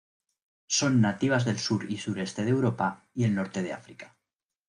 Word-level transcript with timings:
Son 0.65 0.99
nativas 0.99 1.45
del 1.45 1.59
sur 1.59 1.83
y 1.87 1.99
sureste 1.99 2.43
de 2.43 2.49
Europa 2.49 3.05
y 3.13 3.25
el 3.25 3.35
norte 3.35 3.61
de 3.61 3.71
África. 3.73 4.17